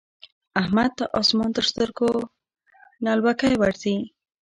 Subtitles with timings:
[0.61, 2.09] احمد ته اسمان تر سترګو
[3.05, 3.97] نعلبکی ورځي.